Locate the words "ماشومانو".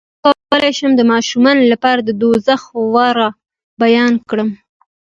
1.11-1.63